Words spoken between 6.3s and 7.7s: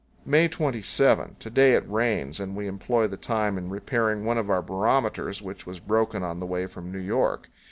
the way from New York.